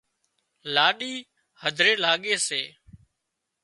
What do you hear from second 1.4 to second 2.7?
هڌري لاڳي سي